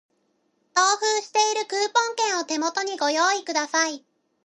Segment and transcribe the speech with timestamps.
[0.73, 4.03] 同封しているクーポン券を手元にご用意ください